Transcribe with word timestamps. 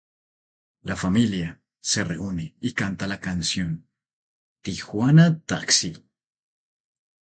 La 0.83 0.95
familia 0.95 1.59
se 1.79 2.03
reúne 2.03 2.55
y 2.59 2.73
canta 2.73 3.05
la 3.05 3.19
canción 3.19 3.87
"Tijuana 4.63 5.39
Taxi". 5.41 5.95